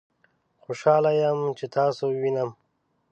[0.63, 2.49] خوشحاله یم چې تاسو وینم